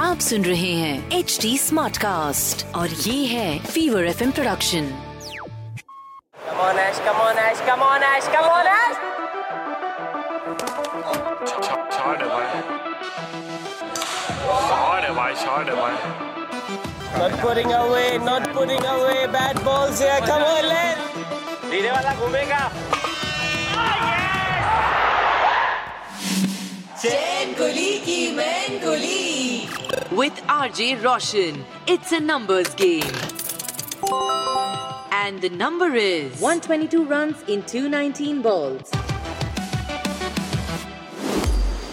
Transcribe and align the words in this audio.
आप 0.00 0.18
सुन 0.20 0.44
रहे 0.44 0.72
हैं 0.72 1.18
एच 1.18 1.38
डी 1.42 1.58
स्मार्ट 1.58 1.96
कास्ट 1.96 2.74
और 2.74 2.88
ये 2.88 3.26
है 3.26 3.58
fever 3.66 4.04
F 4.04 4.22
introduction 4.22 4.90
come on 6.46 6.78
Ash 6.78 6.98
come on 8.30 8.72
Ash 8.72 8.96
not 17.18 17.32
putting 17.42 17.70
away 17.72 18.18
not 18.18 18.54
putting 18.54 18.84
away 18.84 19.26
bat 19.36 19.64
ball 19.64 19.90
ऐसी 19.90 20.04
वाला 21.90 22.14
घूमेगा। 22.14 22.70
With 30.14 30.34
RJ 30.46 31.02
Roshan. 31.02 31.64
It's 31.88 32.12
a 32.12 32.20
numbers 32.20 32.72
game. 32.74 33.14
And 35.12 35.40
the 35.40 35.48
number 35.50 35.94
is 35.94 36.40
122 36.40 37.04
runs 37.04 37.42
in 37.48 37.62
219 37.64 38.42
balls. 38.42 38.92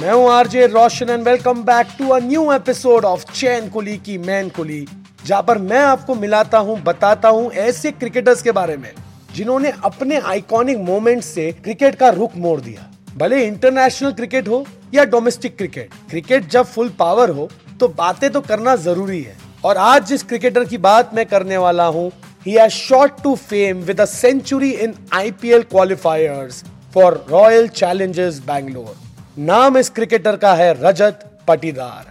मैं 0.00 0.12
हूँ 0.12 0.28
RJ 0.30 0.66
Roshan 0.66 1.10
and 1.10 1.24
welcome 1.24 1.62
back 1.64 1.86
to 1.98 2.08
a 2.08 2.18
new 2.20 2.50
episode 2.52 3.04
of 3.04 3.24
Chain 3.32 3.68
Kulii 3.70 3.96
Ki 4.06 4.16
Main 4.20 4.48
Kulii 4.56 4.84
जहाँ 5.26 5.42
पर 5.42 5.58
मैं 5.64 5.82
आपको 5.82 6.14
मिलाता 6.14 6.58
हूँ 6.68 6.80
बताता 6.84 7.28
हूँ 7.28 7.50
ऐसे 7.66 7.92
क्रिकेटर्स 7.92 8.42
के 8.42 8.52
बारे 8.52 8.76
में 8.76 8.92
जिन्होंने 9.34 9.72
अपने 9.84 10.18
आइकॉनिक 10.32 10.78
मोमेंट 10.88 11.22
से 11.24 11.50
क्रिकेट 11.62 11.94
का 12.00 12.08
रुख 12.20 12.36
मोड़ 12.46 12.60
दिया 12.60 12.90
भले 13.18 13.44
इंटरनेशनल 13.46 14.12
क्रिकेट 14.12 14.48
हो 14.48 14.64
या 14.94 15.04
डोमेस्टिक 15.12 15.56
क्रिकेट 15.56 15.94
क्रिकेट 16.10 16.48
जब 16.50 16.64
फुल 16.66 16.88
पावर 16.98 17.30
हो 17.30 17.48
तो 17.84 17.88
बातें 17.88 18.30
तो 18.32 18.40
करना 18.40 18.74
ज़रूरी 18.76 19.20
है। 19.22 19.36
और 19.64 19.76
आज 19.76 20.06
जिस 20.06 20.22
क्रिकेटर 20.22 20.64
की 20.64 20.78
बात 20.78 21.10
मैं 21.14 21.24
करने 21.26 21.56
वाला 21.56 21.86
हूँ, 21.86 22.10
he 22.46 22.54
has 22.58 22.76
shot 22.76 23.18
to 23.24 23.32
fame 23.40 23.82
with 23.88 24.00
a 24.00 24.06
century 24.06 24.70
in 24.84 24.94
IPL 25.18 25.64
qualifiers 25.74 26.62
for 26.94 27.10
Royal 27.32 27.68
Challengers 27.80 28.38
Bangalore. 28.46 28.94
नाम 29.38 29.76
इस 29.78 29.90
क्रिकेटर 29.90 30.36
का 30.36 30.54
है 30.54 30.72
रजत 30.80 31.28
पटीदार। 31.48 32.06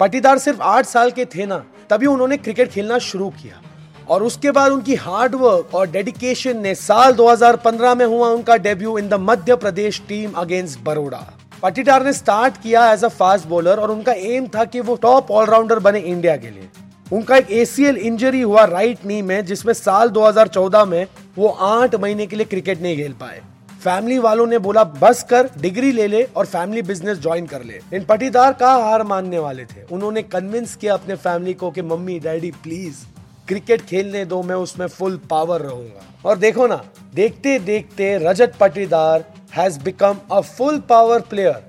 पटीदार 0.00 0.38
सिर्फ़ 0.38 0.62
आठ 0.62 0.86
साल 0.86 1.10
के 1.10 1.24
थे 1.24 1.46
ना, 1.46 1.62
तभी 1.90 2.06
उन्होंने 2.06 2.36
क्रिकेट 2.36 2.70
खेलना 2.70 2.98
शुरू 3.08 3.28
किया। 3.42 3.60
और 4.08 4.22
उसके 4.22 4.50
बाद 4.50 4.72
उनकी 4.72 4.94
हार्डवर्क 4.94 5.74
और 5.74 5.90
डेडिकेशन 5.90 6.60
ने 6.60 6.74
साल 6.74 7.12
2015 7.14 7.94
में 7.94 8.06
हुआ 8.06 8.28
उनका 8.28 8.56
debut 8.56 8.98
in 8.98 9.08
the 9.08 9.14
Madhya 9.20 9.56
Pradesh 9.56 10.02
team 10.08 10.32
against 10.32 10.80
Baroda 10.80 11.26
Patidar 11.62 12.04
ने 12.04 12.12
स्टार्ट 12.12 12.56
किया 12.62 12.92
एज 12.92 13.04
अ 13.04 13.08
फास्ट 13.08 13.46
बॉलर 13.46 13.76
और 13.76 13.90
उनका 13.90 14.12
एम 14.12 14.46
था 14.46 14.64
कि 14.64 14.80
वो 14.80 14.96
टॉप 14.96 15.30
ऑलराउंडर 15.30 15.78
बने 15.78 15.98
इंडिया 15.98 16.36
के 16.36 16.50
लिए। 16.50 16.68
उनका 17.12 17.36
एक 17.36 17.50
एसीएल 17.50 17.96
इंजरी 17.96 18.40
हुआ 18.40 18.64
राइट 18.64 18.98
नी 19.06 19.22
में, 19.22 19.44
जिसमें 19.44 19.72
साल 19.72 20.08
2014 20.08 20.84
में 20.84 21.06
वो 21.38 21.48
आठ 21.48 21.94
महीने 21.94 22.26
के 22.26 22.36
लिए 22.36 22.44
क्रिकेट 22.44 22.82
नहीं 22.82 22.96
खेल 22.96 23.12
पाए। 23.12 23.40
फैमिली 23.84 24.18
वालों 24.18 24.46
ने 24.46 24.58
बोला, 24.58 24.84
बस 24.84 25.22
कर 25.22 25.50
डिग्री 25.60 25.92
ले 25.92 26.06
ले 26.08 26.22
और 26.36 26.46
फैमिली 26.46 26.82
बिज़नेस 26.82 27.18
ज्वाइन 27.18 27.46
कर 27.46 27.62
ले। 27.62 27.80
इन 27.94 28.04
पटीदार 28.04 28.52
का 28.52 28.72
हार 28.72 29.02
मानने 29.02 29.38
वाले 29.38 29.64
थे। 29.64 29.82
उन्होंने 29.92 30.22
कन्विंस 30.22 30.76
किया 30.76 30.94
अपने 30.94 31.14
फैमिली 31.14 31.54
को 31.54 31.70
कि, 31.70 31.82
मम्मी, 31.82 32.18
डैडी 32.18 32.50
प्लीज़ 32.50 32.96
क्रिकेट 33.48 33.80
खेलने 33.80 34.24
दो, 34.24 34.42
मैं 34.42 34.54
उसमें 34.54 34.86
फुल 34.86 35.20
पावर 35.30 35.60
रहूँगा। 35.60 36.02
और 36.24 36.38
देखो 36.38 36.66
ना 36.66 36.84
देखते 37.14 37.58
देखते 37.58 38.18
Rajat 38.18 38.52
Patidar 38.60 39.24
has 39.56 39.78
become 39.80 40.18
a 40.32 40.40
full 40.40 40.78
power 40.88 41.20
player 41.30 41.62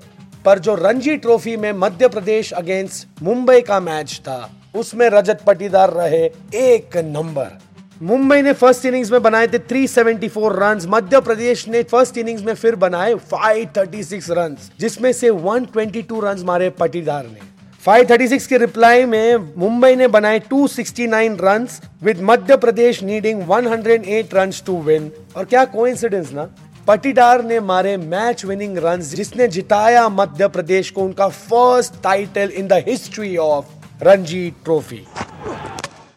पर 0.44 0.58
जो 0.58 0.74
रणजी 0.74 1.16
ट्रॉफी 1.16 1.56
में 1.56 1.72
मध्य 1.72 2.08
प्रदेश 2.08 2.52
अगेंस्ट 2.52 3.22
मुंबई 3.22 3.60
का 3.60 3.78
मैच 3.80 4.20
था, 4.24 4.50
उसमें 4.76 5.08
रजत 5.10 5.40
पटीदार 5.46 5.90
रहे 5.90 6.24
एक 6.56 6.96
नंबर 7.06 7.58
मुंबई 8.02 8.42
ने 8.42 8.52
फ़र्स्ट 8.52 8.86
इनिंग्स 8.86 9.10
में 9.12 9.22
बनाए 9.22 9.46
थे 9.46 9.58
374 9.70 10.52
रन्स 10.52 10.86
मध्य 10.88 11.20
प्रदेश 11.20 11.66
ने 11.68 11.82
फ़र्स्ट 11.82 12.18
इनिंग्स 12.18 12.42
में 12.42 12.54
फिर 12.54 12.76
बनाए 12.76 13.14
536 13.32 14.30
रन्स 14.30 14.70
जिसमें 14.80 15.12
से 15.12 15.30
122 15.30 16.22
रन्स 16.24 16.42
मारे 16.44 16.70
पटीदार 16.70 17.26
ने. 17.26 17.40
536 17.84 18.46
के 18.46 18.58
रिप्लाई 18.58 19.04
में 19.06 19.54
मुंबई 19.58 19.94
ने 19.96 20.08
बनाए 20.08 20.40
269 20.52 21.40
runs 21.40 21.80
with 22.02 22.20
Madhya 22.22 22.56
Pradesh 22.56 23.02
needing 23.02 23.42
108 23.50 24.34
runs 24.34 24.62
to 24.66 24.82
win 24.82 25.10
और 25.36 25.44
क्या 25.44 25.64
कोइंसिडेंस 25.72 26.32
ना? 26.32 26.48
पटीदार 26.88 27.42
ने 27.44 27.58
मारे 27.62 27.96
मैच 27.96 28.44
विनिंग 28.44 28.78
रन 28.78 29.00
जिसने 29.08 29.46
जिताया 29.48 30.08
मध्य 30.10 30.46
प्रदेश 30.48 30.90
को 30.90 31.02
उनका 31.02 31.28
first 31.28 32.02
title 32.02 32.50
in 32.52 32.68
the 32.68 32.82
history 32.88 33.36
of 33.38 34.04
Ranji 34.04 34.50
trophy 34.64 35.04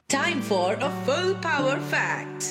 time 0.10 0.42
for 0.42 0.66
a 0.80 0.90
full 1.02 1.30
power 1.44 1.76
fact. 1.92 2.48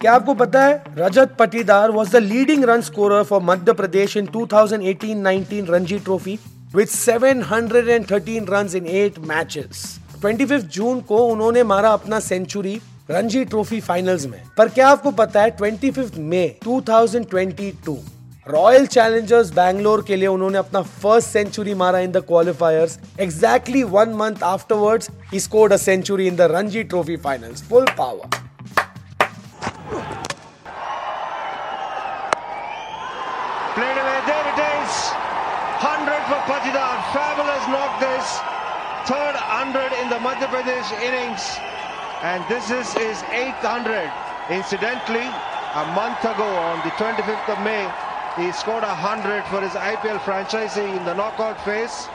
क्या 0.00 0.12
आपको 0.12 0.34
पता 0.34 0.62
है 0.62 0.94
Rajat 0.98 1.34
Patidar 1.38 1.90
was 1.90 2.12
the 2.12 2.22
leading 2.22 2.64
run 2.64 2.80
scorer 2.82 3.22
for 3.24 3.42
Madhya 3.42 3.72
Pradesh 3.74 4.16
in 4.16 4.26
2018-19 4.28 5.70
Ranji 5.70 5.98
trophy 6.00 6.38
with 6.74 6.88
713 6.88 8.50
runs 8.50 8.74
in 8.74 8.86
8 8.98 9.18
matches 9.28 9.84
25 10.24 10.68
जून 10.76 11.00
को 11.08 11.24
उन्होंने 11.26 11.62
मारा 11.64 11.92
अपना 11.92 12.20
century 12.20 12.78
Ranji 13.10 13.44
trophy 13.44 13.80
finals 13.80 14.24
में 14.26 14.40
पर 14.58 14.68
क्या 14.68 14.88
आपको 14.88 15.10
पता 15.18 15.42
है 15.42 15.56
25 15.56 16.16
मई 16.18 16.48
2022 16.66 17.96
रॉयल 18.46 18.86
चैलेंजर्स 18.86 19.50
बैंगलोर 19.54 20.02
के 20.06 20.16
लिए 20.16 20.28
उन्होंने 20.28 20.58
अपना 20.58 20.80
फ़र्स्ट 20.82 21.28
सेंचुरी 21.28 21.74
मारा 21.82 21.98
in 22.06 22.12
the 22.12 22.22
qualifiers 22.28 22.98
exactly 23.20 23.82
one 23.92 24.14
month 24.22 24.42
afterwards 24.44 25.10
he 25.32 25.40
scored 25.40 25.72
a 25.72 25.76
century 25.84 26.26
in 26.26 26.36
the 26.36 26.48
Ranji 26.52 26.82
trophy 26.94 27.16
finals 27.28 27.62
full 27.68 27.86
power 27.98 28.44
Played 33.76 33.98
away, 34.00 34.20
there 34.26 34.44
it 34.50 34.60
is. 34.66 34.92
100 35.80 36.20
for 36.28 36.38
Patidar. 36.46 36.92
Fabulous 37.10 37.66
knock 37.68 37.98
this. 38.00 38.30
Third 39.10 39.36
100 39.48 39.98
in 40.02 40.08
the 40.08 40.20
Madhya 40.20 40.48
Pradesh 40.54 40.94
innings. 41.02 41.50
And 42.22 42.42
this 42.48 42.70
is 42.70 42.92
his 42.94 43.22
800. 43.24 44.10
Incidentally, 44.50 45.28
a 45.74 45.84
month 45.92 46.24
ago 46.24 46.44
on 46.44 46.78
the 46.78 46.92
25th 46.96 47.48
of 47.52 47.60
May, 47.64 47.84
he 48.36 48.52
scored 48.52 48.84
a 48.84 48.96
100 48.96 49.44
for 49.44 49.60
his 49.60 49.72
IPL 49.72 50.18
franchisee 50.20 50.96
in 50.96 51.04
the 51.04 51.14
knockout 51.14 51.60
phase. 51.60 52.08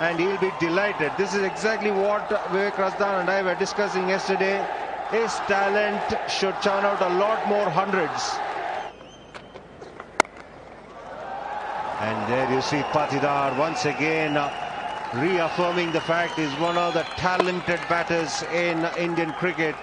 And 0.00 0.18
he'll 0.18 0.38
be 0.38 0.50
delighted. 0.60 1.12
This 1.16 1.34
is 1.34 1.42
exactly 1.42 1.90
what 1.90 2.28
Vivek 2.28 2.72
Rasdan 2.72 3.20
and 3.20 3.30
I 3.30 3.42
were 3.42 3.54
discussing 3.56 4.08
yesterday. 4.08 4.66
His 5.10 5.32
talent 5.46 6.02
should 6.28 6.54
churn 6.60 6.84
out 6.84 7.00
a 7.02 7.08
lot 7.08 7.46
more 7.48 7.68
hundreds. 7.70 8.38
And 12.00 12.28
there 12.28 12.50
you 12.52 12.60
see 12.62 12.82
Patidar 12.94 13.58
once 13.58 13.84
again 13.84 14.36
uh, 14.36 14.67
reaffirming 15.14 15.92
the 15.92 16.00
fact 16.02 16.38
he's 16.38 16.52
one 16.60 16.76
of 16.76 16.92
the 16.94 17.02
talented 17.16 17.80
batters 17.88 18.42
in 18.52 18.84
Indian 18.98 19.32
cricket. 19.32 19.74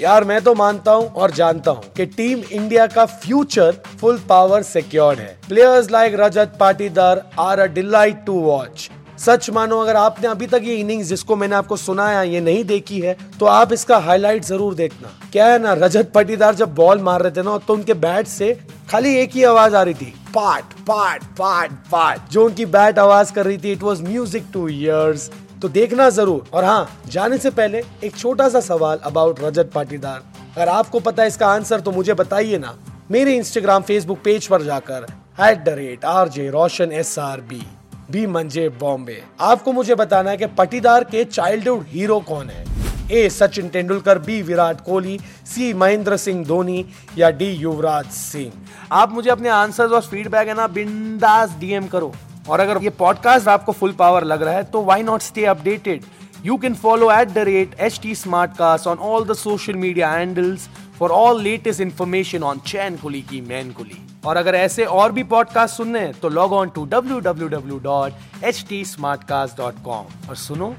यार, 0.00 0.24
मैं 0.24 0.40
तो 0.44 0.54
मानता 0.54 0.92
हूँ 0.92 1.08
और 1.08 1.30
जानता 1.30 1.70
हूँ 1.70 1.92
कि 1.96 2.06
team 2.06 2.42
India 2.52 2.86
का 2.86 3.04
फ्यूचर 3.06 3.72
फुल 4.00 4.18
पावर 4.28 4.62
सिक्योर्ड 4.62 5.18
है 5.18 5.36
players 5.48 5.90
like 5.90 6.14
Rajat 6.20 6.56
Patidar 6.60 7.24
are 7.40 7.58
a 7.58 7.66
delight 7.74 8.24
to 8.26 8.32
watch 8.40 8.88
सच 9.18 9.48
मानो, 9.50 9.78
अगर 9.80 9.96
आपने 9.96 10.28
अभी 10.28 10.46
तक 10.46 10.60
ये 10.64 10.74
इनिंग्स 10.76 11.06
जिसको 11.08 11.36
मैंने 11.36 11.54
आपको 11.56 11.76
सुनाया 11.76 12.22
ये 12.24 12.40
नहीं 12.40 12.64
देखी 12.66 12.98
है 13.00 13.16
तो 13.40 13.46
आप 13.46 13.72
इसका 13.72 13.98
हाईलाइट 13.98 14.44
ज़रूर 14.44 14.74
देखना। 14.74 15.10
क्या 15.32 15.46
है 15.46 15.58
ना, 15.58 15.72
रजत 15.74 16.10
पाटीदार 16.14 16.54
जब 16.54 16.74
बॉल 16.74 17.00
मार 17.02 17.22
रहे 17.22 17.32
थे 17.32 17.42
ना 17.42 17.56
तो 17.58 17.74
उनके 17.74 17.94
बैट 17.96 18.26
से 18.28 18.52
खाली 18.90 19.14
एक 19.16 19.30
ही 19.34 19.44
आवाज़ 19.44 19.76
आ 19.76 19.82
रही 19.82 19.94
थी, 19.94 20.12
पाट 20.34 20.72
पाट 20.88 21.24
पाट 21.38 21.70
पाट। 21.92 22.28
जो 22.30 22.44
उनकी 22.44 22.66
बैट 22.68 22.98
आवाज़ 22.98 23.32
कर 23.32 23.46
रही 23.46 23.58
थी 23.58 23.72
it 23.72 23.82
was 23.82 24.02
music 24.02 24.46
to 24.52 24.68
ears 24.68 25.30
तो 25.62 25.68
देखना 25.70 26.08
ज़रूर। 26.10 26.48
और 26.52 26.64
हाँ 26.64 27.00
जाने 27.08 27.38
से 27.38 27.50
पहले 27.52 27.82
एक 28.04 28.16
छोटा 28.16 28.48
सा 28.48 28.60
सवाल 28.62 28.98
अबाउट 29.04 29.40
रजत 29.40 29.70
पाटीदार। 29.74 30.22
अगर 30.56 30.68
आपको 30.70 31.00
पता 31.00 31.22
है 31.22 31.28
इसका 31.28 31.46
आंसर 31.48 31.80
तो 31.80 31.92
मुझे 31.92 32.14
बताइए 32.14 32.58
ना। 32.58 32.74
मेरे 33.10 33.34
इंस्टाग्राम 33.36 33.82
फेसबुक 33.82 34.18
पेज 34.24 34.46
पर 34.46 34.62
जाकर 34.64 35.06
at 35.42 35.64
the 35.64 35.68
rate 35.78 36.04
R 36.06 36.28
J 36.28 36.48
Roshan 36.50 36.92
S 36.94 37.18
R 37.18 37.40
B 37.42 37.62
B 38.10 38.26
मंजे 38.26 38.68
बॉम्बे। 38.68 39.22
आपको 39.40 39.72
मुझे 39.72 39.94
बताना 39.94 40.30
है 40.30 40.36
कि 40.36 40.46
पटीदार 40.46 41.04
के 41.04 41.24
चाइल्डहुड 41.24 41.84
हीरो 41.88 42.18
कौन 42.20 42.50
है? 42.50 42.64
A, 43.12 43.28
Sachin 43.28 43.68
Tendulkar, 43.68 44.18
B, 44.18 44.40
Virat 44.42 44.80
Kohli, 44.80 45.18
C, 45.46 45.72
Mahendra 45.74 46.16
Singh 46.16 46.44
Dhoni, 46.44 46.84
या 47.18 47.30
डी, 47.30 47.50
युवराज 47.52 48.06
सिंह। 48.06 48.52
आप 48.92 49.12
मुझे 49.12 49.30
अपने 49.30 49.48
आंसर्स 49.48 49.92
और 49.92 50.00
फीडबैक 50.00 50.48
है 50.48 50.54
ना, 50.54 50.66
बिंदास 50.66 51.56
डीएम 51.60 51.86
करो। 51.86 52.12
और 52.48 52.60
अगर 52.60 52.82
ये 52.82 52.90
पॉडकास्ट 52.90 53.48
आपको 53.48 53.72
फुल 53.72 53.92
पावर 53.92 54.24
लग 54.24 54.42
रहा 54.42 54.54
है 54.54 54.62
तो 54.62 54.82
why 54.82 55.02
not 55.02 55.20
stay 55.20 55.44
updated 55.44 56.02
you 56.44 56.56
can 56.56 56.74
follow 56.74 57.10
at 57.12 57.28
the 57.28 57.38
rate 57.38 57.74
H 57.80 57.98
T 58.02 58.14
smart 58.14 58.50
cast 58.50 58.86
on 58.86 58.98
all 58.98 59.24
the 59.24 59.34
social 59.34 59.74
media 59.74 60.16
handles. 60.18 60.68
For 60.98 61.10
all 61.10 61.42
latest 61.42 61.80
information 61.80 62.42
on 62.42 62.58
Chain 62.58 62.96
Kulii 62.96 63.22
Ki 63.22 63.40
Main 63.40 63.72
Kulii 63.72 63.98
और 64.26 64.36
अगर 64.36 64.54
ऐसे 64.54 64.84
और 64.84 65.12
भी 65.12 65.22
podcast 65.22 65.76
सुनने 65.76 65.98
हैं 65.98 66.12
तो 66.20 66.28
log 66.28 66.52
on 66.52 66.68
to 66.68 66.84
W 66.86 67.20
W 67.20 67.48
W 67.48 67.78
dot 67.78 68.44
H 68.44 68.64
T 68.68 68.84
smart 68.84 69.24
cast 69.24 69.56
dot 69.56 69.82
com 69.84 70.28
और 70.28 70.36
सुनो 70.36 70.74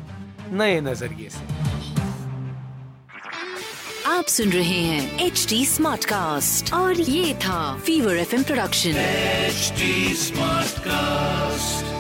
नए 0.52 0.82
नज़रिए 0.82 1.30
से। 1.30 1.54
आप 4.08 4.26
सुन 4.26 4.50
रहे 4.50 4.82
हैं 4.82 5.26
एच 5.26 5.46
टी 5.50 5.66
स्मार्ट 5.66 6.06
कास्ट 6.06 6.74
और 6.74 7.02
ये 7.02 7.34
था 7.36 7.78
fever 7.78 8.18
F 8.18 8.44
production 8.44 8.90
H 8.90 9.74
smart 10.18 10.66
Smartcast. 10.76 11.95